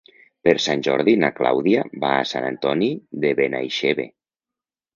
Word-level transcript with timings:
Per 0.47 0.53
Sant 0.63 0.79
Jordi 0.87 1.13
na 1.23 1.29
Clàudia 1.41 1.83
va 2.05 2.15
a 2.15 2.25
Sant 2.31 2.49
Antoni 2.49 2.91
de 3.27 3.37
Benaixeve. 3.43 4.11